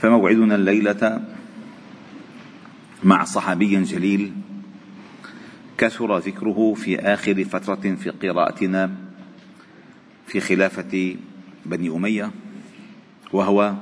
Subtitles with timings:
[0.00, 1.22] فموعدنا الليلة
[3.04, 4.32] مع صحابي جليل
[5.78, 8.90] كثر ذكره في آخر فترة في قراءتنا
[10.26, 11.16] في خلافة
[11.66, 12.30] بني أمية
[13.32, 13.74] وهو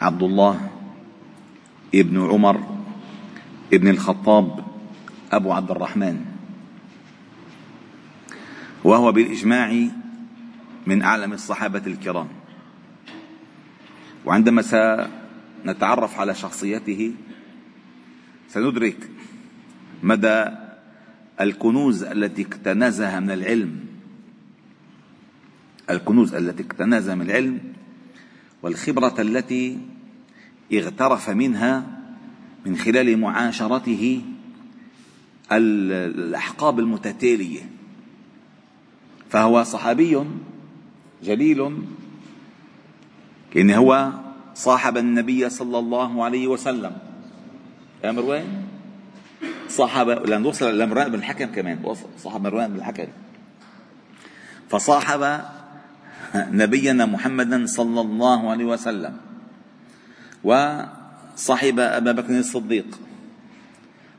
[0.00, 0.70] عبد الله
[1.94, 2.74] ابن عمر
[3.72, 4.64] ابن الخطاب
[5.32, 6.24] أبو عبد الرحمن.
[8.84, 9.88] وهو بالإجماع
[10.86, 12.28] من أعلم الصحابة الكرام.
[14.24, 17.12] وعندما سنتعرف على شخصيته
[18.48, 19.10] سندرك
[20.02, 20.44] مدى
[21.40, 23.80] الكنوز التي اكتنزها من العلم.
[25.90, 27.60] الكنوز التي اكتنزها من العلم
[28.62, 29.78] والخبرة التي
[30.72, 31.86] اغترف منها
[32.66, 34.22] من خلال معاشرته
[35.52, 37.70] الأحقاب المتتالية.
[39.30, 40.24] فهو صحابي
[41.24, 41.78] جليل
[43.56, 44.10] إن هو
[44.54, 46.92] صاحب النبي صلى الله عليه وسلم.
[48.04, 48.46] يا مروان؟
[49.68, 51.94] صاحب لأن وصل لمروان بن الحكم كمان.
[52.18, 53.06] صاحب مروان بن الحكم.
[54.68, 55.40] فصاحب
[56.34, 59.16] نبينا محمدا صلى الله عليه وسلم.
[60.44, 62.86] وصاحب أبا بكر الصديق.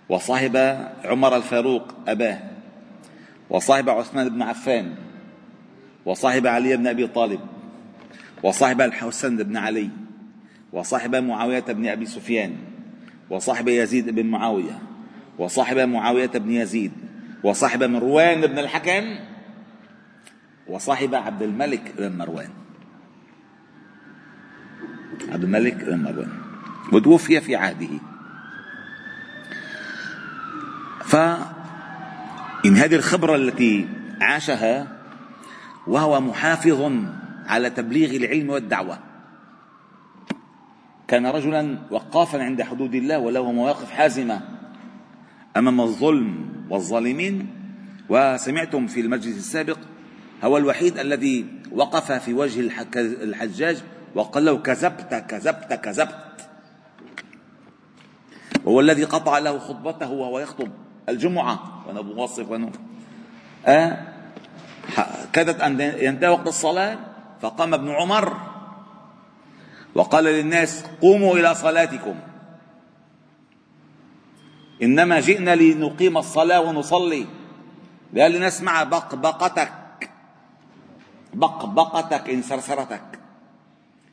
[0.09, 0.55] وصاحب
[1.05, 2.39] عمر الفاروق أباه.
[3.49, 4.95] وصاحب عثمان بن عفان.
[6.05, 7.39] وصاحب علي بن أبي طالب.
[8.43, 9.89] وصاحب الحسن بن علي
[10.73, 12.55] وصاحب معاوية بن أبي سفيان
[13.29, 14.81] وصاحب يزيد بن معاوية
[15.37, 16.91] وصاحب معاوية بن يزيد
[17.43, 19.03] وصاحب مروان بن الحكم
[20.67, 22.49] وصاحب عبد الملك بن مروان.
[25.29, 26.31] عبد الملك بن مروان.
[26.93, 27.99] وتوفي في عهده.
[31.05, 33.87] فإن هذه الخبرة التي
[34.21, 34.87] عاشها
[35.87, 36.91] وهو محافظ
[37.47, 38.99] على تبليغ العلم والدعوة.
[41.07, 44.41] كان رجلا وقافا عند حدود الله وله مواقف حازمة
[45.57, 47.47] أمام الظلم والظالمين.
[48.09, 49.77] وسمعتم في المجلس السابق
[50.43, 52.59] هو الوحيد الذي وقف في وجه
[52.97, 53.83] الحجاج
[54.15, 56.49] وقال له كذبت كذبت كذبت.
[58.65, 60.71] وهو الذي قطع له خطبته وهو يخطب
[61.09, 61.83] الجمعة.
[61.87, 62.71] وأنا بوصف وأنا
[63.65, 63.97] آه
[65.33, 66.97] كادت أن ينتهي وقت الصلاة.
[67.41, 68.37] فقام ابن عمر
[69.95, 72.15] وقال للناس قوموا إلى صلاتكم.
[74.83, 77.25] إنما جئنا لنقيم الصلاة ونصلي.
[78.17, 80.09] قال لنسمع بقبقتك.
[81.33, 83.19] بقبقتك إن سرسرتك.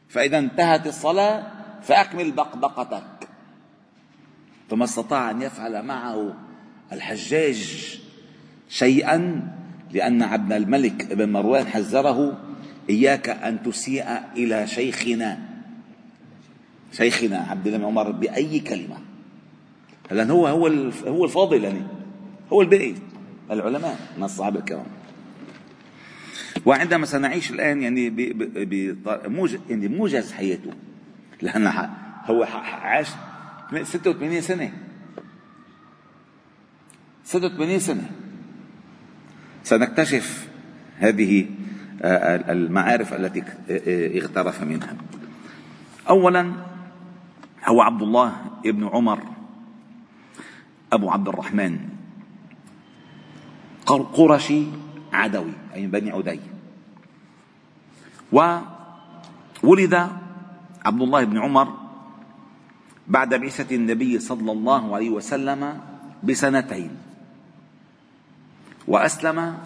[0.09, 1.47] فإذا انتهت الصلاة
[1.83, 3.29] فأكمل بقبقتك.
[4.71, 6.35] فما استطاع أن يفعل معه
[6.93, 7.99] الحجاج
[8.69, 9.49] شيئا
[9.91, 12.39] لأن عبد الملك بن مروان حذره
[12.91, 14.07] إياك أن تسيء
[14.37, 15.39] إلى شيخنا
[16.93, 18.97] شيخنا عبد الله بن عمر بأي كلمة.
[20.11, 20.67] لأن هو هو
[21.07, 21.83] هو الفاضل يعني.
[22.53, 22.95] هو الباقي
[23.51, 24.87] العلماء من الصحابة الكرام.
[26.67, 30.71] وعندما سنعيش الآن يعني بموجز يعني موجز حياته.
[31.43, 31.67] لأن
[32.25, 33.09] هو عاش
[33.85, 34.73] 86 سنة.
[37.25, 38.11] 86 سنة.
[39.65, 40.49] سنكتشف
[40.99, 41.47] هذه
[42.05, 43.45] المعارف التي
[44.19, 44.97] اغترف منها.
[46.11, 46.53] اولا
[47.65, 48.37] هو عبد الله
[48.67, 49.23] ابن عمر
[50.93, 51.79] أبو عبد الرحمن
[53.87, 54.65] قرشي
[55.13, 56.41] عدوي أي من بني عدي.
[58.33, 59.95] وولد
[60.85, 61.69] عبد الله بن عمر
[63.09, 65.81] بعد بعثة النبي صلى الله عليه وسلم
[66.23, 66.91] بسنتين
[68.89, 69.59] وأسلم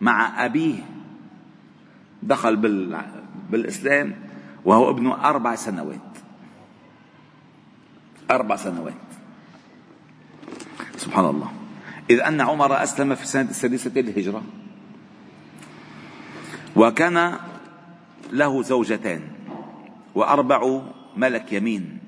[0.00, 0.95] مع أبيه
[2.26, 2.56] دخل
[3.50, 4.14] بالإسلام
[4.64, 6.06] وهو ابن أربع سنوات.
[8.30, 9.06] أربع سنوات.
[10.96, 11.52] سبحان الله.
[12.10, 14.42] إذ أن عمر أسلم في السنة السادسة للهجرة.
[16.76, 17.38] وكان
[18.32, 19.22] له زوجتان
[20.14, 20.82] وأربع
[21.16, 21.98] ملك يمين.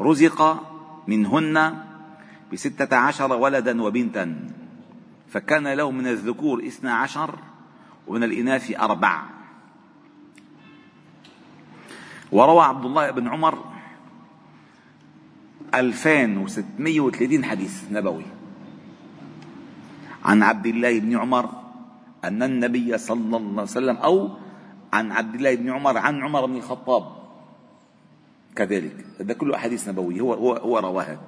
[0.00, 0.40] رزق
[1.08, 1.56] منهن
[2.52, 4.26] بستة عشر ولدا وبنتا.
[5.28, 7.38] فكان له من الذكور اثنا عشر
[8.06, 9.22] ومن الإناث أربع.
[12.32, 13.64] وروى عبد الله بن عمر
[15.74, 18.24] 2630 حديث نبوي.
[20.24, 21.50] عن عبد الله بن عمر
[22.24, 24.30] أن النبي صلى الله عليه وسلم أو
[24.92, 27.16] عن عبد الله بن عمر عن عمر بن الخطاب.
[28.56, 29.06] كذلك.
[29.20, 30.20] هذا كله أحاديث نبوية.
[30.20, 31.18] هو, هو, هو رواها.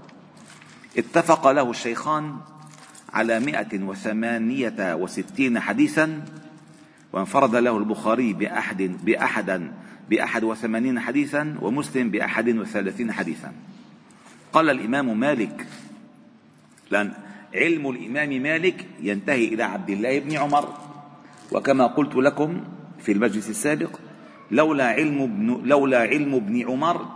[0.98, 2.36] اتفق له الشيخان
[3.12, 6.24] على مئة وثمانية وستين حديثا
[7.12, 9.72] وانفرد له البخاري بأحد بأحدا
[10.10, 13.52] بأحد وثمانين حديثا ومسلم بأحد وثلاثين حديثا.
[14.52, 15.66] قال الإمام مالك
[16.90, 17.12] لأن
[17.54, 20.74] علم الإمام مالك ينتهي إلى عبد الله بن عمر.
[21.52, 22.64] وكما قلت لكم
[23.00, 24.00] في المجلس السابق
[24.50, 27.06] لولا علم ابن لولا علم ابن عمر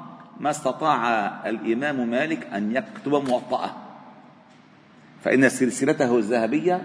[0.40, 1.08] ما استطاع
[1.48, 3.76] الإمام مالك أن يكتب موطأه.
[5.24, 6.82] فإن سلسلته الذهبية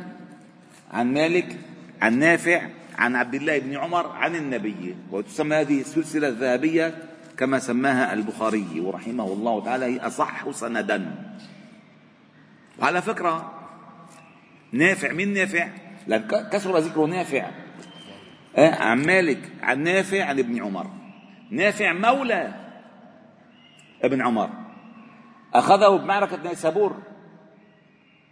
[0.92, 1.58] عن مالك
[2.02, 2.62] عن نافع
[2.98, 6.96] عن عبد الله بن عمر عن النبي وتسمى هذه السلسلة الذهبية
[7.38, 11.16] كما سماها البخاري ورحمه الله تعالى هي أصح سندا.
[12.80, 13.54] وعلى فكرة
[14.72, 15.70] نافع من نافع؟
[16.08, 17.52] لأن كثر ذكر نافع.
[18.56, 20.88] آه، عن مالك عن نافع عن ابن عمر.
[21.52, 22.54] نافع مولى
[24.04, 24.50] ابن عمر.
[25.54, 26.98] أخذه بمعركة نيسابور.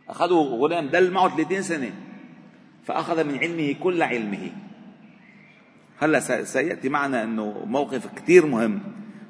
[0.10, 1.92] أخذه غلام دل معه 30 سنة.
[2.86, 4.52] فأخذ من علمه كل علمه.
[6.00, 8.82] هلا سيأتي معنا أنه موقف كثير مهم.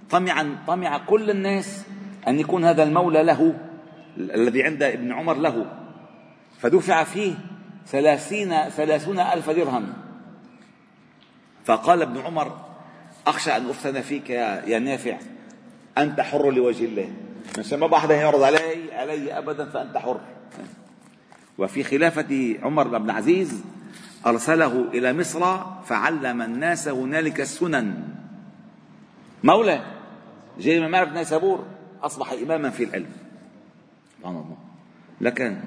[0.09, 1.85] طمع طمع كل الناس
[2.27, 3.59] أن يكون هذا المولى له
[4.17, 5.65] الذي عند ابن عمر له.
[6.59, 7.33] فدفع فيه
[7.87, 9.93] ثلاثين ثلاثون ألف درهم.
[11.65, 12.65] فقال ابن عمر
[13.27, 15.17] أخشى أن أفتن فيك يا, يا نافع
[15.97, 17.13] أنت حر لوجه الله.
[17.59, 20.19] مش ما أحد يعرض علي علي أبدا فأنت حر.
[21.57, 23.61] وفي خلافة عمر بن العزيز
[24.25, 28.07] أرسله إلى مصر فعلم الناس هنالك السنن.
[29.43, 29.85] مولى
[30.59, 31.65] جاي من معرفة نيسابور
[32.03, 33.09] أصبح إماما في العلم.
[34.17, 34.57] سبحان الله.
[35.21, 35.57] لكن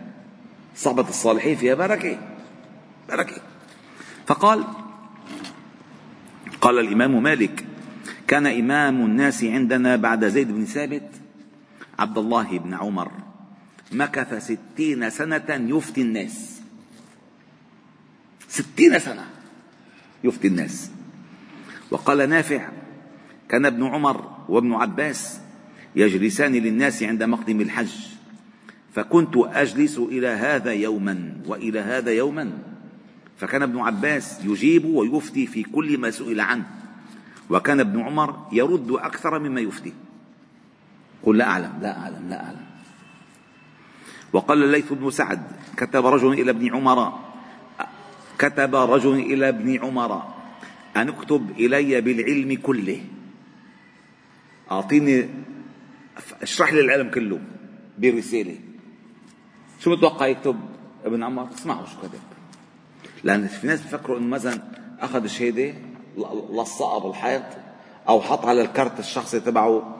[0.76, 2.18] صحبة الصالحين فيها بركة.
[3.08, 3.42] بركة.
[4.26, 4.64] فقال
[6.60, 7.64] قال الإمام مالك
[8.26, 11.10] كان إمام الناس عندنا بعد زيد بن ثابت
[11.98, 13.10] عبد الله بن عمر.
[13.92, 16.60] مكث ستين سنة يفتي الناس.
[18.48, 19.26] ستين سنة
[20.24, 20.90] يفتي الناس.
[21.90, 22.68] وقال نافع
[23.48, 25.40] كان ابن عمر وابن عباس
[25.96, 27.92] يجلسان للناس عند مقدم الحج
[28.94, 32.52] فكنت أجلس إلى هذا يوما وإلى هذا يوما.
[33.38, 36.66] فكان ابن عباس يجيب ويفتي في كل ما سئل عنه
[37.50, 39.92] وكان ابن عمر يرد أكثر مما يفتي.
[41.22, 42.67] قل لا أعلم لا أعلم لا أعلم.
[44.32, 45.42] وقال الليث بن سعد
[45.76, 47.18] كتب رجل إلى ابن عمر.
[48.38, 50.22] كتب رجل إلى ابن عمر.
[50.96, 53.00] أن اكتب إلي بالعلم كله.
[54.70, 55.28] أعطيني
[56.42, 57.40] اشرح لي العلم كله
[57.98, 58.56] برسالة.
[59.80, 60.60] شو متوقع يكتب
[61.04, 62.20] ابن عمر؟ اسمعوا شو كتب.
[63.24, 64.62] لأن في ناس بفكروا إنه مثلا
[65.00, 65.74] أخذ الشهاده
[66.52, 67.42] لصقها بالحيط
[68.08, 69.96] أو حط على الكرت الشخصي تبعه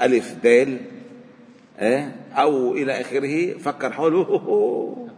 [0.00, 0.80] ألف دال.
[1.80, 5.08] إيه؟ أو إلى آخره فكر حوله.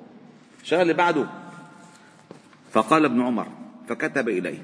[0.62, 1.26] شغله بعده.
[2.72, 3.46] فقال ابن عمر
[3.88, 4.58] فكتب إليه.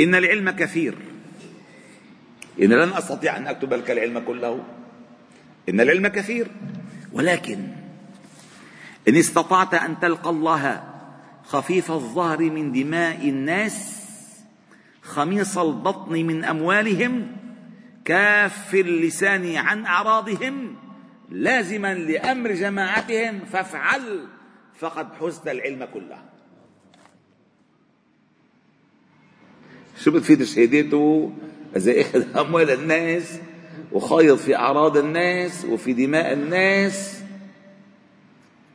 [0.00, 0.94] إن العلم كثير.
[2.62, 4.64] إن لن أستطيع أن أكتب لك العلم كله.
[5.68, 6.48] إن العلم كثير.
[7.12, 7.58] ولكن
[9.08, 10.84] إن استطعت أن تلقى الله
[11.44, 13.98] خفيف الظهر من دماء الناس
[15.02, 17.26] خميص البطن من أموالهم
[18.08, 20.76] كاف اللسان عن أعراضهم
[21.30, 24.26] لازما لأمر جماعتهم فافعل
[24.78, 26.18] فقد حزت العلم كله.
[29.98, 31.32] شو بتفيد شهادته؟
[31.76, 33.40] إذا أخذ أموال الناس
[33.92, 37.22] وخايض في أعراض الناس وفي دماء الناس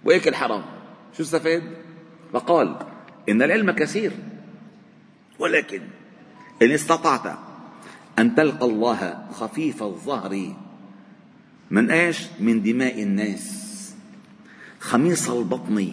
[0.04, 0.64] وياكل حرام
[1.18, 1.64] شو استفاد؟
[2.34, 2.80] فقال
[3.30, 4.12] إن العلم كثير
[5.40, 5.82] ولكن
[6.62, 7.26] إن استطعت
[8.20, 10.54] أن تلقى الله خفيف الظهر.
[11.72, 13.64] من إيش؟ من دماء الناس.
[14.80, 15.90] خميص البطن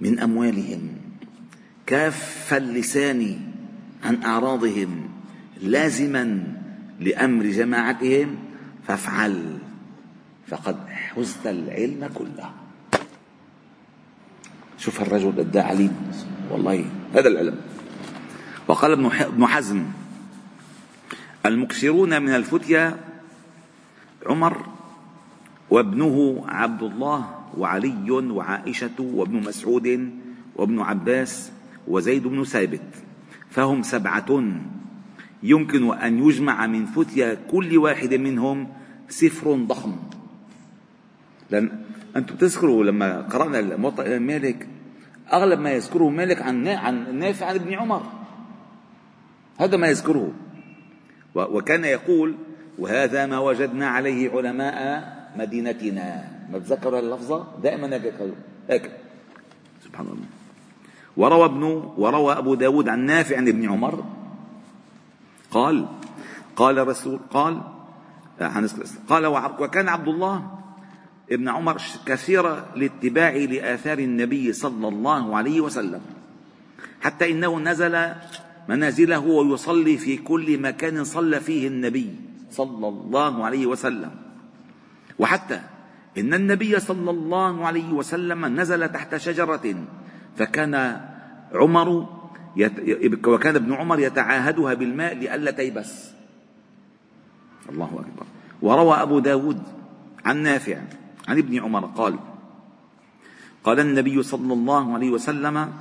[0.00, 0.88] من أموالهم.
[1.86, 3.40] كاف اللسان
[4.04, 5.08] عن أعراضهم.
[5.62, 6.44] لازما
[7.00, 8.36] لأمر جماعتهم.
[8.86, 9.58] فافعل.
[10.48, 12.50] فقد حزت العلم كله.
[14.78, 15.96] شوف الرجل عليم
[16.50, 16.84] والله
[17.14, 17.56] هذا العلم.
[18.68, 19.84] وقال ابن حزم.
[21.46, 22.96] المكثرون من الفتيا
[24.26, 24.66] عمر
[25.70, 27.20] وابنه عبد الله
[27.58, 30.10] وعلي وعائشة وابن مسعود
[30.56, 31.52] وابن عباس
[31.88, 32.88] وزيد بن ثابت.
[33.50, 34.44] فهم سبعة.
[35.42, 38.68] يمكن أن يجمع من فتيا كل واحد منهم
[39.08, 39.96] سفر ضخم.
[41.50, 41.70] لأن
[42.16, 44.68] أنتم تذكروا لما قرأنا الموطأ مالك
[45.32, 48.02] أغلب ما يذكره مالك عن عن نافع عن ابن عمر.
[49.58, 50.32] هذا ما يذكره.
[51.34, 52.34] وكان يقول
[52.78, 54.78] وهذا ما وجدنا عليه علماء
[55.36, 56.28] مدينتنا.
[56.52, 58.00] ما تذكروا اللفظة دائما
[58.68, 58.90] هيك
[59.84, 60.26] سبحان الله.
[61.16, 61.62] وروى ابن
[61.96, 64.04] وروى أبو داود عن نافع عن ابن عمر.
[65.50, 65.86] قال
[66.56, 67.60] قال رسول قال
[69.08, 69.26] قال
[69.60, 70.58] وكان عبد الله
[71.32, 76.00] ابن عمر كثير الاتباع لآثار النبي صلى الله عليه وسلم.
[77.00, 78.12] حتى إنه نزل
[78.68, 82.14] منازله ويصلي في كل مكان صلى فيه النبي
[82.50, 84.10] صلى الله عليه وسلم.
[85.18, 85.60] وحتى
[86.18, 89.74] إن النبي صلى الله عليه وسلم نزل تحت شجرة
[90.36, 91.00] فكان
[91.52, 92.08] عمر
[92.56, 92.72] يت...
[93.26, 96.10] وكان ابن عمر يتعاهدها بالماء لئلا تيبس.
[97.68, 98.26] الله أكبر.
[98.62, 99.62] وروى أبو داود
[100.24, 100.76] عن نافع
[101.28, 102.18] عن ابن عمر قال
[103.64, 105.72] قال النبي صلى الله عليه وسلم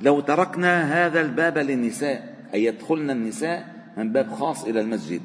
[0.00, 5.22] لو تركنا هذا الباب للنساء أي يدخلن النساء من باب خاص إلى المسجد.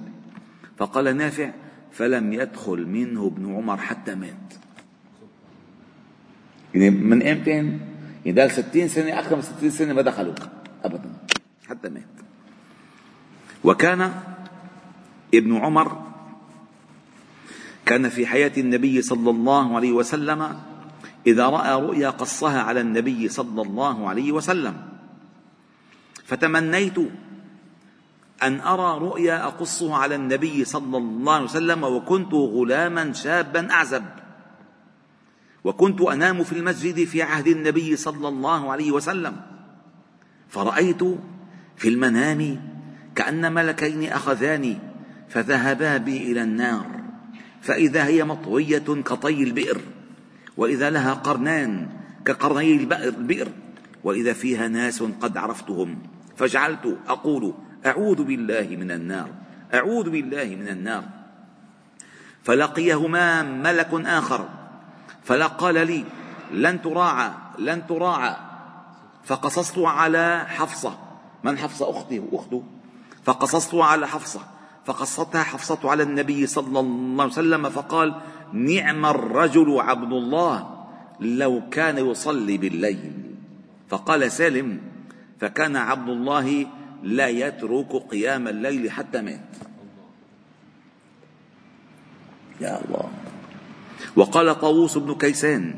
[0.77, 1.51] فقال نافع
[1.91, 4.53] فلم يدخل منه ابن عمر حتى مات.
[6.73, 7.79] يعني من إمتى
[8.25, 10.33] يعني 60 سنة أكثر من 60 سنة ما دخلوا
[10.83, 11.09] أبدا
[11.67, 12.03] حتى مات.
[13.63, 14.11] وكان
[15.33, 16.03] ابن عمر
[17.85, 20.59] كان في حياة النبي صلى الله عليه وسلم
[21.27, 24.75] إذا رأى رؤيا قصها على النبي صلى الله عليه وسلم.
[26.25, 26.97] فتمنيت
[28.43, 34.03] أن أرى رؤيا أقصها على النبي صلى الله عليه وسلم وكنت غلاما شابا أعزب.
[35.63, 39.35] وكنت أنام في المسجد في عهد النبي صلى الله عليه وسلم.
[40.49, 41.03] فرأيت
[41.77, 42.61] في المنام
[43.15, 44.77] كأن ملكين أخذاني
[45.29, 46.85] فذهبا بي إلى النار.
[47.61, 49.81] فإذا هي مطوية كطي البئر.
[50.57, 51.87] وإذا لها قرنان
[52.25, 53.47] كقرني البئر
[54.03, 55.97] وإذا فيها ناس قد عرفتهم.
[56.37, 57.53] فجعلت أقول
[57.85, 59.29] أعوذ بالله من النار
[59.73, 61.03] أعوذ بالله من النار.
[62.43, 64.49] فلقيهما ملك آخر
[65.23, 66.05] فقال لي
[66.51, 68.35] لن تراعى لن تراعى.
[69.25, 70.97] فقصصت على حفصة.
[71.43, 72.63] من حفصة؟ أختي وأخته
[73.23, 74.41] فقصصت على حفصة.
[74.85, 78.15] فقصتها حفصة على النبي صلى الله عليه وسلم فقال
[78.53, 80.85] نعم الرجل عبد الله
[81.19, 83.13] لو كان يصلي بالليل.
[83.89, 84.79] فقال سالم
[85.39, 86.67] فكان عبد الله
[87.03, 89.49] لا يترك قيام الليل حتى مات.
[92.61, 93.09] يا الله.
[94.15, 95.75] وقال طاووس بن كيسان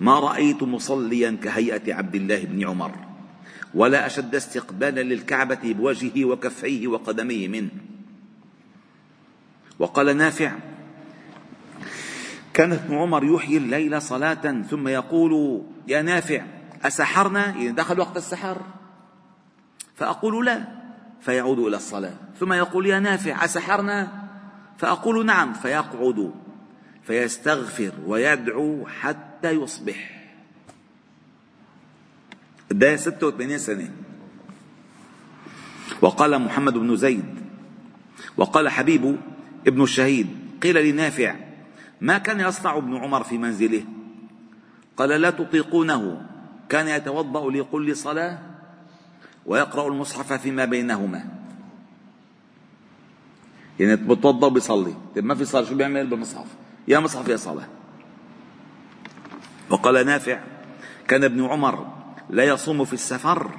[0.00, 2.92] ما رأيت مصليا كهيئة عبد الله بن عمر
[3.74, 7.70] ولا أشد استقبالا للكعبة بوجهه وكفيه وقدميه منه.
[9.80, 10.52] وقال نافع
[12.54, 16.42] كان ابن عمر يحيي الليل صلاة ثم يقول يا نافع
[16.82, 18.62] أسحرنا؟ يعني دخل وقت السحر.
[19.96, 20.64] فأقول لا
[21.20, 22.14] فيعود إلى الصلاة.
[22.40, 24.28] ثم يقول يا نافع أسحرنا؟
[24.78, 26.34] فأقول نعم فيقعد
[27.02, 30.26] فيستغفر ويدعو حتى يصبح.
[32.70, 33.90] ده 86 سنة.
[36.02, 37.40] وقال محمد بن زيد
[38.36, 39.16] وقال حبيب
[39.66, 40.26] ابن الشهيد.
[40.62, 41.34] قيل لنافع
[42.00, 43.84] ما كان يصنع ابن عمر في منزله؟
[44.96, 46.26] قال لا تطيقونه
[46.68, 48.38] كان يتوضأ لكل صلاة
[49.46, 51.24] ويقرأ المصحف فيما بينهما.
[53.80, 54.94] يعني بتوضا وبيصلي.
[55.14, 56.46] طيب ما في صلاة شو بيعمل بالمصحف؟
[56.88, 57.68] يا مصحف يا صلاة.
[59.70, 60.40] وقال نافع
[61.08, 61.86] كان ابن عمر
[62.30, 63.50] لا يصوم في السفر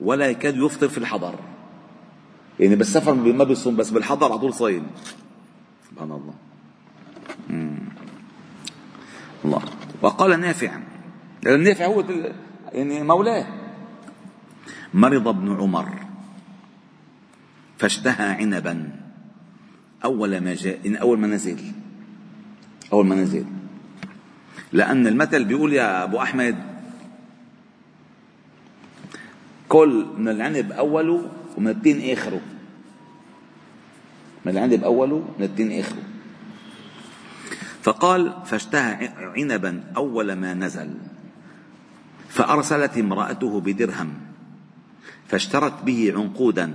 [0.00, 1.34] ولا يكاد يفطر في الحضر.
[2.60, 4.86] يعني بالسفر ما بيصوم بس بالحضر على طول صايم.
[5.90, 6.34] سبحان الله.
[9.44, 9.62] الله.
[10.02, 10.78] وقال نافع.
[11.42, 12.04] لأن نافع هو
[12.72, 13.46] يعني مولاه.
[14.94, 15.88] مرض ابن عمر.
[17.78, 18.90] فاشتهى عنبا.
[20.04, 21.72] أول ما جاء إن أول ما نزل.
[22.92, 23.44] أول ما نزل.
[24.72, 26.56] لأن المثل بيقول يا أبو أحمد
[29.68, 32.40] كل من العنب أوله ومن التين آخره.
[34.46, 36.02] من العنب أوله من التين آخره.
[37.82, 40.94] فقال فاشتهى عنبا أول ما نزل
[42.28, 44.14] فأرسلت امرأته بدرهم
[45.26, 46.70] فاشترت به عنقودا.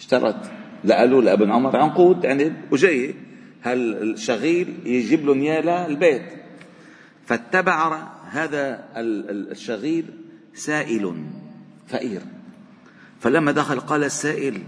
[0.00, 0.50] اشترت.
[0.84, 3.14] لقالوا لابن عمر عنقود عنب وجاي
[3.62, 6.22] هالشغيل يجيب لهم اياه للبيت
[7.26, 10.04] فاتبع هذا الشغيل
[10.54, 11.24] سائل
[11.88, 12.41] فقير.
[13.22, 14.62] فلما دخل قال السائل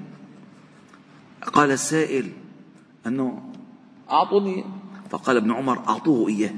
[1.53, 2.33] قال السائل
[3.07, 3.53] أنه
[4.11, 4.65] أعطوني
[5.11, 6.55] فقال ابن عمر أعطوه إياه.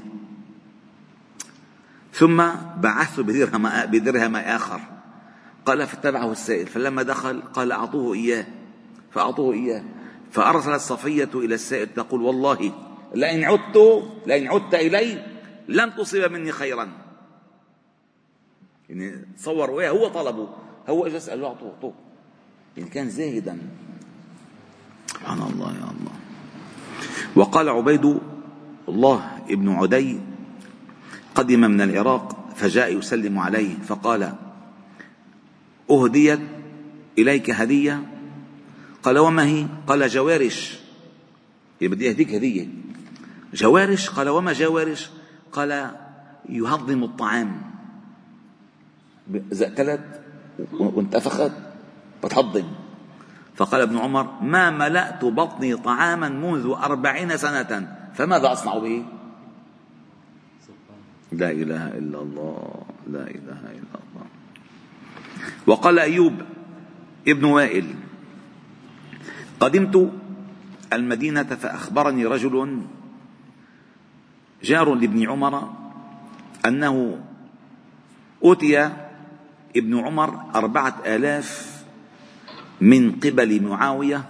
[2.13, 2.37] ثم
[2.77, 4.81] بعثت بدرهم بدرهم آخر.
[5.65, 8.45] قال فاتبعه السائل فلما دخل قال أعطوه إياه
[9.11, 9.83] فأعطوه إياه.
[10.31, 12.73] فأرسلت صفية إلى السائل تقول والله
[13.15, 15.25] لئن عدت لئن عدت إلي
[15.67, 16.89] لن تصيب مني خيرا.
[18.89, 20.66] يعني تصور هو طلبه.
[20.89, 21.93] هو اجى اسال له أعطوه أعطوه.
[22.77, 23.57] يعني كان زاهدا.
[25.07, 26.11] سبحان الله يا الله.
[27.35, 28.19] وقال عبيد
[28.89, 30.19] الله ابن عدي
[31.35, 34.33] قدم من العراق فجاء يسلم عليه فقال
[35.91, 36.39] أهديت
[37.17, 38.05] إليك هدية؟
[39.03, 40.79] قال وما هي؟ قال جوارش.
[41.81, 42.67] يعني بدي أهديك هدية.
[43.53, 45.09] جوارش؟ قال وما جوارش؟
[45.51, 45.91] قال
[46.49, 47.61] يهضم الطعام.
[49.51, 50.21] إذا أكلت
[50.79, 51.51] وانتفخت
[52.23, 52.65] بتهضم.
[53.55, 59.05] فقال ابن عمر ما ملأت بطني طعاما منذ أربعين سنة فماذا أصنع به؟
[61.31, 64.25] لا إله إلا الله لا إله إلا الله.
[65.67, 66.33] وقال أيوب
[67.27, 67.95] ابن وائل
[69.59, 70.11] قدمت
[70.93, 72.81] المدينة فأخبرني رجل
[74.63, 75.73] جار لابن عمر
[76.65, 77.19] أنه
[78.43, 79.06] أوتي
[79.77, 81.77] ابن عمر أربعة آلاف
[82.81, 84.23] من قبل معاوية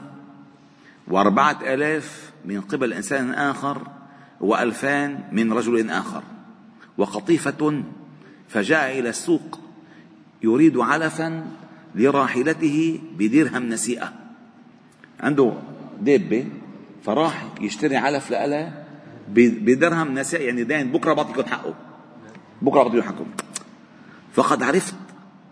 [1.08, 3.82] وأربعة آلاف من قبل إنسان آخر
[4.42, 6.24] وألفان من رجل آخر.
[6.98, 7.84] وقطيفة
[8.50, 9.60] فجاء إلى السوق
[10.44, 11.48] يريد علفا
[11.96, 14.14] لراحلته بدرهم نسيئة.
[15.20, 15.54] عنده
[16.02, 16.46] دابة
[17.04, 18.84] فراح يشتري علف لها
[19.36, 21.74] بدرهم نسيئة يعني دين بكرة بعطيكم حقه
[22.62, 23.26] بكرة بعطيكم حقه
[24.34, 24.96] فقد عرفت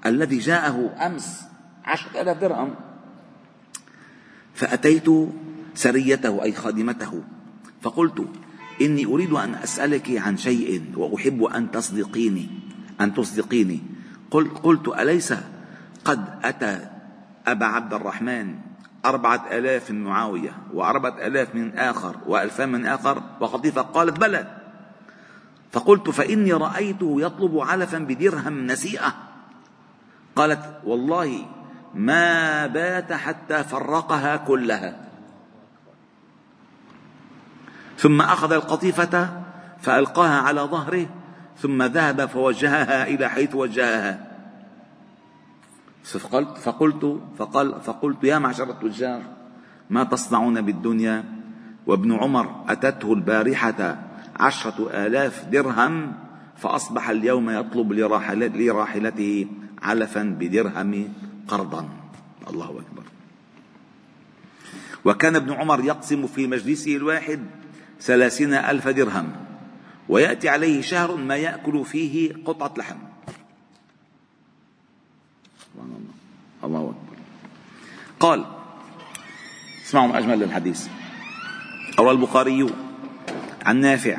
[0.06, 1.42] الذي جاءه أمس
[1.86, 2.76] عشرة آلاف درهم
[4.54, 5.06] فأتيت
[5.76, 7.24] سريته أي خادمته
[7.82, 8.28] فقلت
[8.82, 12.50] إني أريد أن أسألك عن شيء وأحب أن تصدقيني
[13.02, 13.80] أن تصدقيني.
[14.32, 15.34] قلت, قلت أليس
[16.06, 16.90] قد أتى
[17.48, 18.56] أبا عبد الرحمن
[19.06, 24.58] أربعة آلاف من معاوية وأربعة آلاف من آخر وألفان من آخر وقطيفة؟ قالت بلى.
[25.72, 29.14] فقلت فإني رأيته يطلب علفا بدرهم نسيئة.
[30.36, 31.46] قالت والله
[31.96, 34.96] ما بات حتى فرقها كلها.
[37.98, 39.44] ثم أخذ القطيفة
[39.82, 41.06] فألقاها على ظهره
[41.58, 44.32] ثم ذهب فوجهها إلى حيث وجهها.
[46.04, 49.22] فقلت فقلت فقال فقلت يا معشر التجار
[49.90, 51.24] ما تصنعون بالدنيا؟
[51.88, 53.98] وابن عمر أتته البارحة
[54.40, 56.14] عشرة آلاف درهم
[56.58, 59.48] فأصبح اليوم يطلب لراحلته.
[59.86, 61.14] علفا بدرهم
[61.48, 61.90] قرضا.
[62.50, 63.04] الله أكبر.
[65.06, 67.40] وكان ابن عمر يقسم في مجلسه الواحد
[68.02, 69.36] ثلاثين ألف درهم
[70.10, 72.98] ويأتي عليه شهر ما يأكل فيه قطعة لحم.
[75.62, 76.14] سبحان الله.
[76.64, 77.18] الله أكبر.
[78.20, 78.46] قال
[79.86, 80.88] اسمعوا أجمل الحديث.
[82.00, 82.74] روى البخاري
[83.66, 84.18] عن نافع.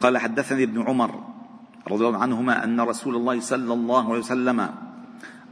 [0.00, 1.35] قال حدثني ابن عمر
[1.90, 4.74] رضي الله عنهما أن رسول الله صلى الله عليه وسلم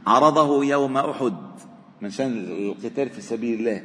[0.07, 1.33] عرضه يوم أحد
[2.01, 3.83] من شأن القتال في سبيل الله.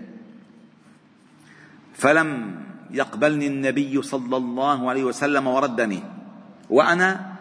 [1.94, 2.60] فلم
[2.90, 6.02] يقبلني النبي صلى الله عليه وسلم وردني
[6.70, 7.36] وأنا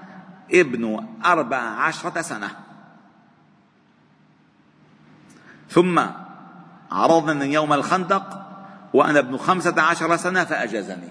[0.53, 2.49] ابن أربع عشرة سنة.
[5.69, 6.01] ثم
[6.91, 8.45] عرضني يوم الخندق
[8.93, 11.09] وأنا ابن خمسة عشر سنة فأجازني.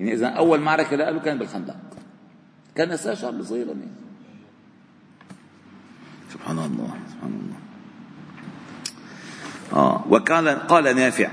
[0.00, 1.76] يعني إذا أول معركة له كان بالخندق.
[2.80, 3.68] كان شاب صغير
[6.32, 7.58] سبحان الله سبحان الله.
[9.72, 11.30] آه وقال قال نافع.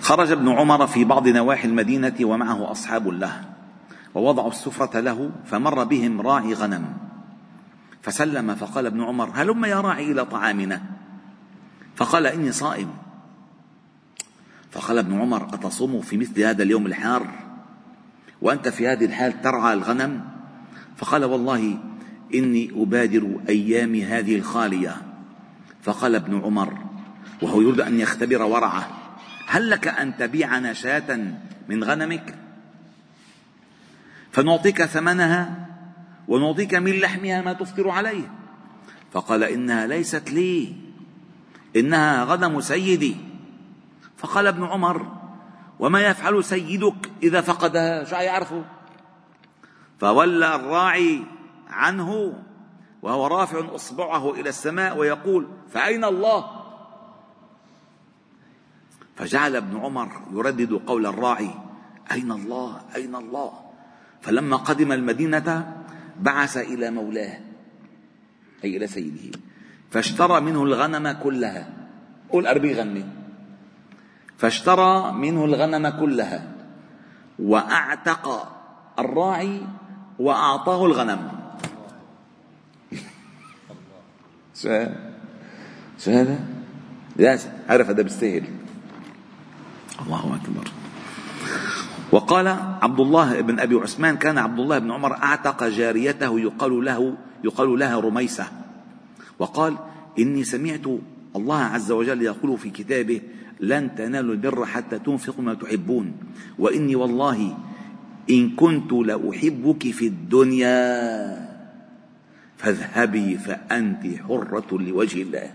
[0.00, 3.44] خرج ابن عمر في بعض نواحي المدينة ومعه أصحاب له
[4.14, 6.84] ووضعوا السفرة له فمر بهم راعي غنم.
[8.02, 10.82] فسلم فقال ابن عمر هلم يا راعي إلى طعامنا؟
[11.96, 12.90] فقال إني صائم.
[14.70, 17.41] فقال ابن عمر أتصوم في مثل هذا اليوم الحار؟
[18.42, 20.24] وأنت في هذه الحال ترعى الغنم؟
[20.96, 21.78] فقال والله
[22.34, 24.96] إني أبادر أيامي هذه الخالية.
[25.82, 26.78] فقال ابن عمر
[27.42, 28.90] وهو يريد أن يختبر ورعه
[29.46, 31.18] هل لك أن تبيعنا شاة
[31.68, 32.34] من غنمك؟
[34.32, 35.68] فنعطيك ثمنها
[36.28, 38.32] ونعطيك من لحمها ما تفطر عليه.
[39.12, 40.76] فقال إنها ليست لي
[41.76, 43.16] إنها غنم سيدي.
[44.16, 45.21] فقال ابن عمر
[45.82, 48.64] وما يفعل سيدك إذا فقدها شو يعرفه.
[49.98, 51.26] فولى الراعي
[51.68, 52.38] عنه
[53.02, 56.62] وهو رافع أصبعه إلى السماء ويقول فأين الله؟
[59.16, 61.50] فجعل ابن عمر يردد قول الراعي
[62.12, 63.52] أين الله؟ أين الله؟
[64.20, 65.76] فلما قدم المدينة
[66.20, 67.40] بعث إلى مولاه
[68.64, 69.38] أي إلى سيده
[69.90, 71.68] فاشترى منه الغنم كلها.
[72.30, 73.21] قول أربي غني.
[74.42, 76.40] فاشترى منه الغنم كلها
[77.38, 78.24] وأعتق
[78.98, 79.62] الراعي
[80.18, 81.20] وأعطاه الغنم.
[84.54, 84.86] شو
[85.98, 86.38] شو هذا؟
[87.16, 88.44] لا عرف هذا بيستاهل
[90.06, 90.66] الله أكبر.
[92.12, 92.48] وقال
[92.82, 97.78] عبد الله بن أبي عثمان كان عبد الله بن عمر أعتق جاريته يقال له يقال
[97.78, 98.46] لها رميسة.
[99.38, 99.78] وقال
[100.18, 100.86] إني سمعت
[101.36, 103.20] الله عز وجل يقول في كتابه
[103.62, 106.12] لن تنالوا البر حتى تنفقوا ما تحبون.
[106.58, 107.58] وإني والله
[108.30, 110.82] إن كنت لأحبك في الدنيا
[112.58, 115.50] فاذهبي فأنت حرة لوجه الله.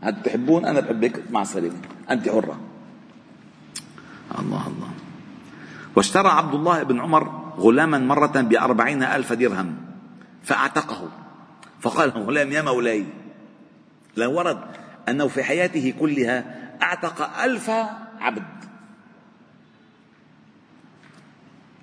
[0.00, 1.80] هل تحبون أنا بحبك مع السلامة.
[2.10, 2.60] أنت حرة.
[4.38, 4.90] الله الله.
[5.96, 9.76] واشترى عبد الله بن عمر غلاما مرة بأربعين ألف درهم
[10.42, 11.08] فأعتقه.
[11.80, 13.06] فقال غلام يا مولاي
[14.16, 14.58] لو ورد
[15.08, 17.70] أنه في حياته كلها أعتق ألف
[18.20, 18.44] عبد.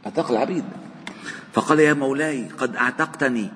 [0.06, 0.66] أعتق العبيد.
[1.54, 3.52] فقال يا مولاي قد أعتقتني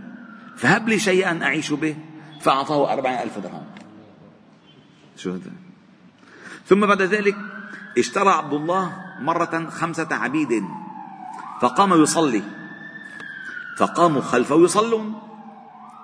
[0.57, 1.97] فهب لي شيئا أعيش به.
[2.41, 3.65] فأعطاه أربعين ألف درهم.
[5.17, 5.51] شو هذا؟
[6.65, 7.35] ثم بعد ذلك
[7.97, 10.63] اشترى عبد الله مرة خمسة عبيد
[11.61, 12.43] فقام يصلي.
[13.77, 15.21] فقاموا خلفه يصلون.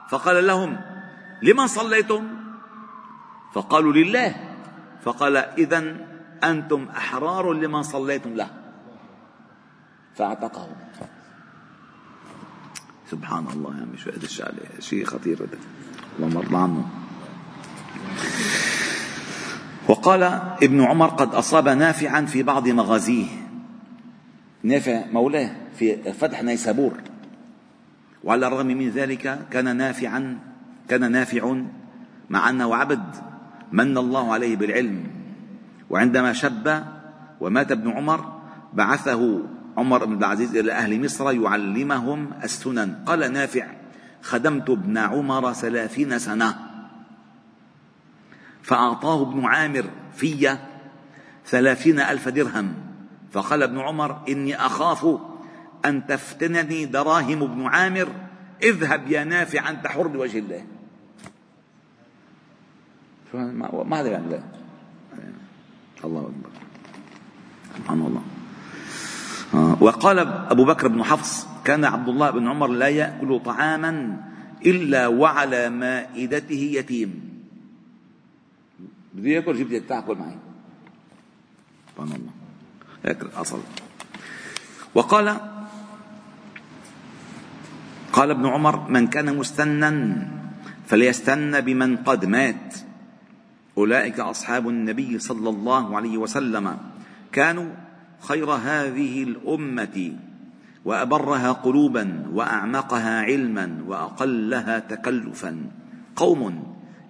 [0.10, 0.82] فقال لهم
[1.42, 2.28] لمن صليتم؟
[3.54, 4.55] فقالوا لله.
[5.06, 5.98] فقال إذا
[6.44, 8.50] أنتم أحرار لمن صليتم له.
[10.16, 10.70] فاعتقه
[13.12, 14.28] سبحان الله يا عمي شو هذا
[14.80, 15.38] شيء خطير.
[15.38, 15.58] هذا
[16.18, 16.90] اللهم ارضى عنه.
[19.88, 20.24] وقال
[20.64, 23.28] ابن عمر قد أصاب نافعا في بعض مغازيه.
[24.64, 26.94] نافع مولاه في فتح نيسابور.
[28.24, 30.40] وعلى الرغم من ذلك كان نافعا
[30.90, 31.56] كان نافع
[32.30, 33.35] مع أنه عبد.
[33.72, 35.08] من الله عليه بالعلم.
[35.90, 36.84] وعندما شب
[37.40, 38.42] ومات ابن عمر
[38.74, 39.42] بعثه
[39.78, 42.96] عمر بن العزيز إلى أهل مصر يعلمهم السنن.
[43.06, 43.68] قال نافع
[44.22, 46.56] خدمت ابن عمر ثلاثين سنة.
[48.62, 50.58] فأعطاه ابن عامر في
[51.46, 52.74] ثلاثين ألف درهم.
[53.32, 55.08] فقال ابن عمر إني أخاف
[55.86, 58.08] أن تفتنني دراهم ابن عامر
[58.64, 60.66] اذهب يا نافع أنت حر لوجه الله.
[63.34, 64.44] ما يعني لا
[66.04, 66.50] الله أكبر.
[67.78, 68.24] سبحان الله.
[69.54, 70.20] آه، وقال
[70.54, 74.22] أبو بكر بن حفص كان عبد الله بن عمر لا يأكل طعاما
[74.66, 77.12] إلا وعلى مائدته يتيم.
[79.14, 80.38] بده ياكل جبت تاكل معي.
[81.92, 82.32] سبحان الله.
[83.06, 83.60] هيك الأصل
[84.96, 85.38] وقال
[88.14, 89.92] قال ابن عمر من كان مستنا
[90.88, 92.85] فليستن بمن قد مات.
[93.78, 96.78] أولئك أصحاب النبي صلى الله عليه وسلم
[97.32, 97.72] كانوا
[98.20, 100.14] خير هذه الأمة
[100.86, 105.58] وأبرها قلوبا وأعمقها علما وأقلها تكلفا.
[106.16, 106.64] قوم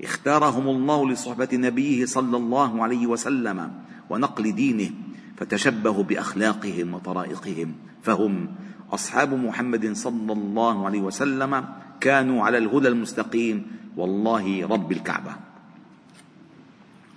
[0.03, 3.71] اختارهم الله لصحبة نبيه صلى الله عليه وسلم
[4.09, 4.89] ونقل دينه
[5.37, 8.47] فتشبهوا بأخلاقهم وطرائقهم فهم
[8.91, 11.65] أصحاب محمد صلى الله عليه وسلم
[11.99, 15.44] كانوا على الهدى المستقيم والله رب الكعبة.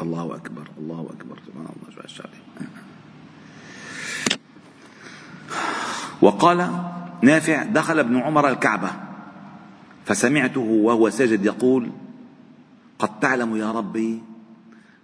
[0.02, 2.38] الله أكبر الله أكبر سبحان الله شو هالشغله
[6.22, 6.58] وقال
[7.22, 8.90] نافع دخل ابن عمر الكعبة
[10.04, 11.90] فسمعته وهو ساجد يقول
[12.98, 14.22] قد تعلم يا ربي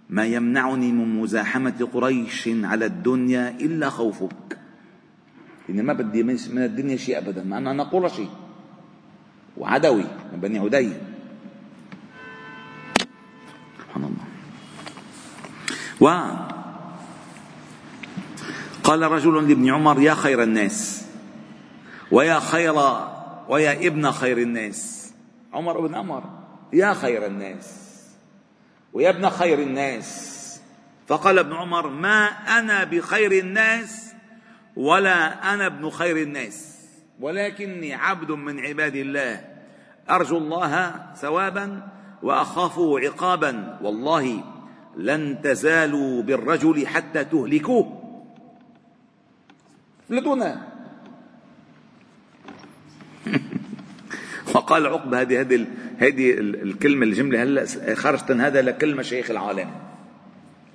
[0.09, 4.57] ما يمنعني من مزاحمة قريش على الدنيا إلا خوفك.
[5.69, 8.27] إني ما بدي من الدنيا شيء أبدا مع أنه أنا قرشي
[9.57, 10.93] وعدوي من بني عدي.
[13.81, 14.24] سبحان الله.
[16.01, 16.07] و
[18.83, 21.05] قال رجل لابن عمر يا خير الناس
[22.11, 22.75] ويا خير
[23.49, 25.11] ويا ابن خير الناس.
[25.53, 26.23] عمر بن عمر
[26.73, 27.65] يا خير الناس
[28.93, 30.35] ويا ابن خير الناس.
[31.07, 34.13] فقال ابن عمر ما أنا بخير الناس
[34.75, 36.77] ولا أنا ابن خير الناس.
[37.19, 39.45] ولكني عبد من عباد الله.
[40.09, 41.87] أرجو الله ثوابا
[42.23, 43.79] واخافه عقابا.
[43.81, 44.43] والله
[44.97, 48.01] لن تزالوا بالرجل حتى تهلكوه.
[50.05, 50.67] افلتونا
[54.45, 59.71] فقال عقبة هذه هذه هذه الكلمة الجملة هلا خرجت هذا لكل مشايخ العالم.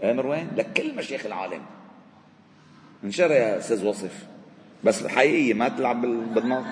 [0.03, 1.63] مروان؟ لكل مشايخ العالم.
[3.05, 4.27] انشر يا أستاذ وصف.
[4.85, 6.01] بس حقيقية ما تلعب
[6.35, 6.65] بالنار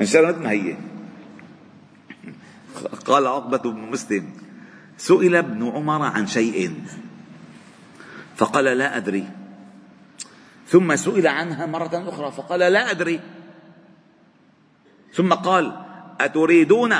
[0.00, 0.76] انشر مثل ما هي
[3.06, 4.45] قال عقبة بن مسلم.
[4.96, 6.74] سئل ابن عمر عن شيء.
[8.36, 9.28] فقال لا أدري.
[10.68, 13.20] ثم سئل عنها مرة أخرى فقال لا أدري.
[15.14, 15.84] ثم قال
[16.20, 16.92] أتريدون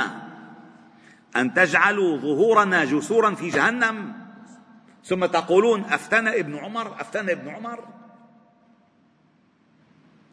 [1.35, 4.13] أن تجعلوا ظهورنا جسورا في جهنم؟
[5.05, 7.87] ثم تقولون أفتنى ابن عمر أفتنى ابن عمر.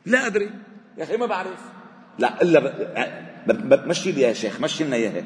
[0.06, 0.50] لا أدري.
[0.98, 1.60] يا أخي ما بعرف.
[2.18, 5.24] لا إلا مشي لي يا شيخ مشي لنا إياها.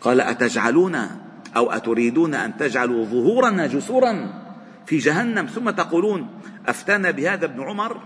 [0.00, 1.25] قال أتجعلون
[1.56, 4.42] أو أتريدون أن تجعلوا ظهورنا جسورا
[4.86, 8.00] في جهنم؟ ثم تقولون أفتانا بهذا ابن عمر؟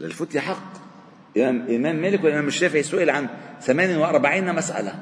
[0.00, 0.72] للفتية حق.
[1.36, 3.28] إمام مالك والإمام الشافعي سئل عن
[3.60, 4.94] 48 مسألة.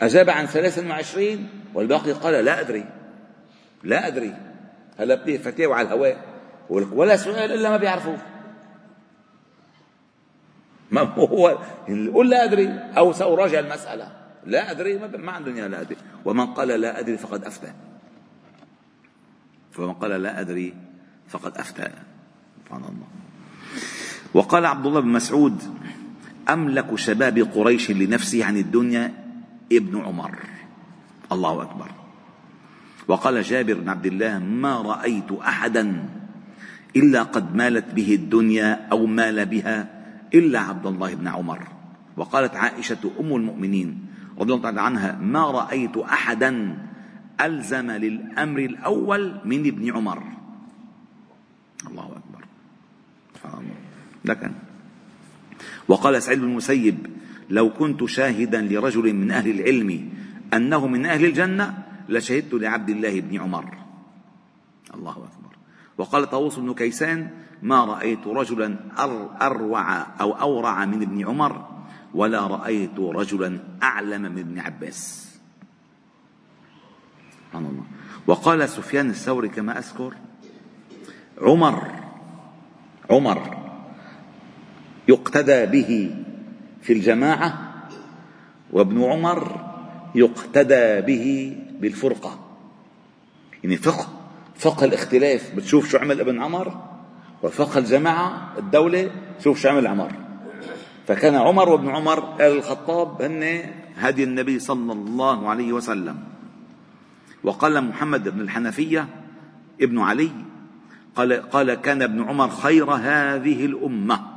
[0.00, 2.84] أجاب عن 23 والباقي قال لا أدري.
[3.82, 4.34] لا أدري.
[4.98, 6.24] هلا بديه فتاوى على الهواء؟
[6.70, 8.18] ولا سؤال إلا ما بيعرفوه.
[10.90, 14.25] ما هو؟ قل لا أدري أو سأراجع المسألة.
[14.46, 15.96] لا أدري ما عندهم لا أدري.
[16.24, 17.72] ومن قال لا أدري فقد أفتى.
[19.72, 20.74] فمن قال لا أدري
[21.28, 21.88] فقد أفتى.
[22.62, 23.08] سبحان الله.
[24.34, 25.62] وقال عبد الله بن مسعود
[26.48, 29.12] أملك شباب قريش لنفسه عن الدنيا
[29.72, 30.38] ابن عمر.
[31.32, 31.90] الله أكبر.
[33.08, 36.08] وقال جابر بن عبد الله ما رأيت أحدا
[36.96, 40.02] إلا قد مالت به الدنيا أو مال بها
[40.34, 41.60] إلا عبد الله بن عمر.
[42.16, 44.05] وقالت عائشة أم المؤمنين
[44.38, 46.78] رضي الله تعالى عنها ما رأيت أحدا
[47.40, 50.22] ألزم للأمر الأول من ابن عمر.
[51.90, 52.44] الله أكبر.
[54.24, 54.52] لكن
[55.88, 57.06] وقال سعيد بن المسيب
[57.50, 60.08] لو كنت شاهدا لرجل من أهل العلم
[60.54, 63.74] أنه من أهل الجنة لشهدت لعبد الله بن عمر.
[64.94, 65.56] الله أكبر.
[65.98, 67.30] وقال طاووس بن كيسان
[67.62, 68.76] ما رأيت رجلا
[69.42, 71.75] أروع أو أورع من ابن عمر
[72.14, 75.32] ولا رأيت رجلا أعلم من ابن عباس.
[77.46, 77.84] سبحان الله.
[78.26, 80.14] وقال سفيان الثوري كما أذكر
[81.38, 81.90] عمر
[83.10, 83.56] عمر
[85.08, 86.14] يقتدى به
[86.82, 87.72] في الجماعة
[88.72, 89.66] وابن عمر
[90.14, 92.38] يقتدى به بالفرقة.
[93.64, 94.08] يعني فقه
[94.56, 95.54] فقه الاختلاف.
[95.54, 96.86] بتشوف شو عمل ابن عمر
[97.42, 99.10] وفقه الجماعة الدولة
[99.44, 100.25] شوف شو عمل عمر
[101.06, 106.16] فكان عمر وابن عمر الخطاب هن هدي النبي صلى الله عليه وسلم.
[107.44, 109.08] وقال محمد بن الحنفية
[109.80, 110.30] ابن علي
[111.16, 114.36] قال, قال كان ابن عمر خير هذه الأمة.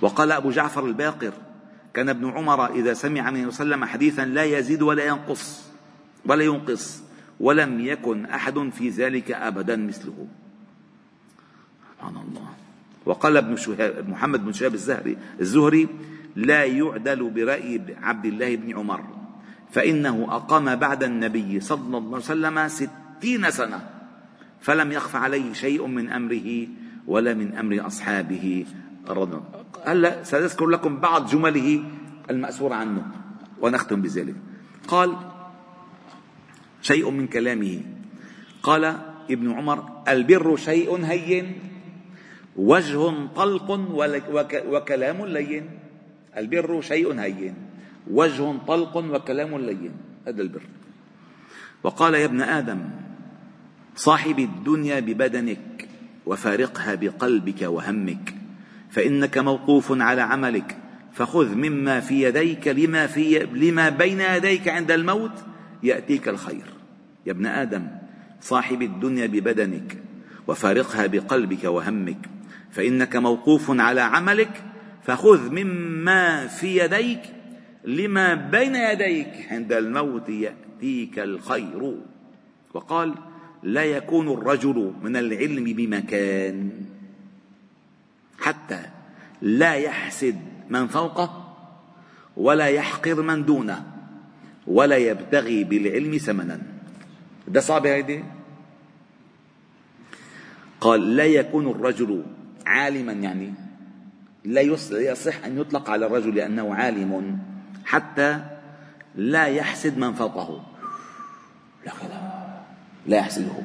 [0.00, 1.32] وقال أبو جعفر الباقر
[1.94, 5.64] كان ابن عمر إذا سمع من وسلم حديثا لا يزيد ولا ينقص
[6.26, 7.02] ولا ينقص
[7.40, 10.26] ولم يكن أحد في ذلك أبدا مثله.
[11.94, 12.67] سبحان الله.
[13.08, 13.56] وقال ابن
[14.08, 15.88] محمد بن شهاب الزهري الزهري
[16.36, 19.00] لا يعدل برأي عبد الله بن عمر
[19.72, 23.80] فإنه أقام بعد النبي صلى الله عليه وسلم ستين سنة
[24.60, 26.66] فلم يخف عليه شيء من أمره
[27.06, 28.66] ولا من أمر أصحابه.
[29.86, 31.84] هلا سأذكر لكم بعض جمله
[32.30, 33.06] المأسورة عنه
[33.60, 34.34] ونختم بذلك.
[34.88, 35.16] قال
[36.82, 37.80] شيء من كلامه.
[38.62, 38.84] قال
[39.30, 41.67] ابن عمر البر شيء هين
[42.58, 43.70] وجه طلق
[44.68, 45.70] وكلام لين.
[46.36, 47.54] البر شيء هين.
[48.10, 49.92] وجه طلق وكلام لين.
[50.26, 50.62] هذا البر.
[51.82, 52.80] وقال يا ابن آدم
[53.96, 55.88] صاحب الدنيا ببدنك
[56.26, 58.34] وفارقها بقلبك وهمك
[58.90, 60.76] فإنك موقوف على عملك
[61.12, 65.32] فخذ مما في يديك لما, في لما بين يديك عند الموت
[65.82, 66.64] يأتيك الخير.
[67.26, 67.86] يا ابن آدم
[68.40, 69.98] صاحب الدنيا ببدنك
[70.48, 72.37] وفارقها بقلبك وهمك
[72.78, 74.62] فإنك موقوف على عملك
[75.02, 77.20] فخذ مما في يديك
[77.84, 81.94] لما بين يديك عند الموت يأتيك الخير.
[82.74, 83.14] وقال
[83.62, 86.70] لا يكون الرجل من العلم بمكان
[88.38, 88.82] حتى
[89.42, 90.36] لا يحسد
[90.70, 91.56] من فوقه
[92.36, 93.86] ولا يحقر من دونه
[94.66, 96.62] ولا يبتغي بالعلم ثمنا.
[97.48, 98.24] ده صعب هيدي
[100.80, 102.24] قال لا يكون الرجل
[102.68, 103.54] عالما يعني
[104.44, 104.60] لا
[104.92, 107.38] يصح أن يطلق على الرجل لأنه عالم
[107.84, 108.40] حتى
[109.14, 110.62] لا يحسد من فوقه.
[111.86, 111.92] لا
[113.06, 113.62] لا يحسده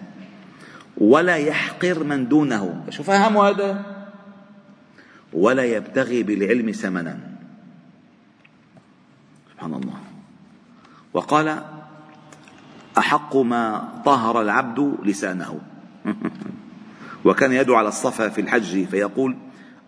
[0.97, 2.85] ولا يحقر من دونه.
[2.89, 3.85] شو فهموا هذا.
[5.33, 7.19] ولا يبتغي بالعلم ثمنا.
[9.53, 9.99] سبحان الله.
[11.13, 11.63] وقال
[12.97, 15.59] أحق ما طهر العبد لسانه.
[17.25, 19.35] وكان يدعو على الصفا في الحج فيقول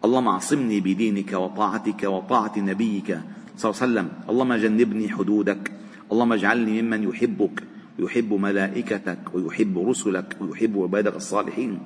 [0.05, 3.19] اللهم اعصمني بدينك وطاعتك وطاعة نبيك
[3.57, 4.07] صلى الله عليه وسلم.
[4.29, 5.71] اللهم جنبني حدودك.
[6.11, 7.63] اللهم اجعلني ممن يحبك
[7.99, 11.79] ويحب ملائكتك ويحب رسلك ويحب عبادك الصالحين.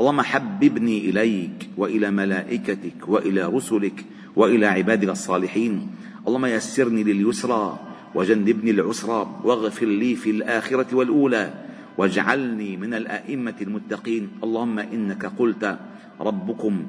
[0.00, 4.04] اللهم حببني إليك وإلى ملائكتك وإلى رسلك
[4.36, 5.88] وإلى عبادك الصالحين.
[6.28, 7.78] اللهم يسرني لليسرى
[8.14, 11.54] وجنبني العسرى واغفر لي في الآخرة والأولى.
[11.98, 14.30] واجعلني من الأئمة المتقين.
[14.44, 15.78] اللهم إنك قلت
[16.20, 16.86] ربكم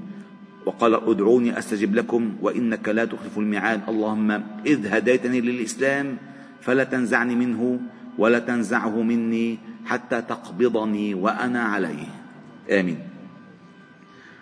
[0.66, 3.82] وقال ادعوني أستجب لكم وإنك لا تخلف الميعاد.
[3.88, 4.32] اللهم
[4.66, 6.18] إذ هديتني للإسلام
[6.62, 7.80] فلا تنزعني منه
[8.18, 12.08] ولا تنزعه مني حتى تقبضني وأنا عليه.
[12.72, 13.00] آمين.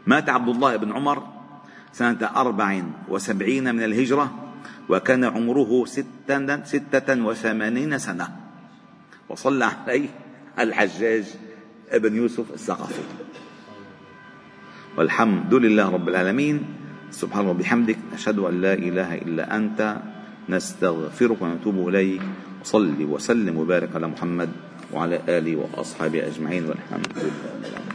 [0.08, 1.23] مات عبد الله بن عمر
[1.93, 4.54] سنة أربع وسبعين من الهجرة
[4.89, 8.28] وكان عمره ستة, ستة وثمانين سنة.
[9.30, 10.24] وصلى عليه
[10.60, 11.26] الحجاج
[11.89, 13.02] ابن يوسف الثقفي.
[14.98, 16.65] والحمد لله رب العالمين.
[17.12, 19.98] سبحانه وبحمدك نشهد أن لا إله إلا أنت.
[20.50, 22.22] نستغفرك ونتوب إليك.
[22.63, 24.50] صل وسلم وبارك على محمد
[24.94, 27.94] وعلى آله وأصحابه أجمعين والحمد لله